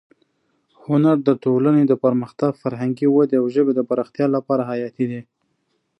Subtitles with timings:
[0.85, 5.21] هنر د ټولنې د پرمختګ، فرهنګي ودې او ژبې د پراختیا لپاره حیاتي دی.